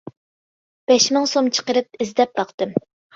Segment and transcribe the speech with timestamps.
[0.91, 2.73] بەش مىڭ سوم چىقىرىپ ئىزدەپ باقتىم.